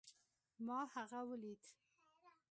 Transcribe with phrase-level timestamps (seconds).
[0.67, 1.65] ما هغه وليد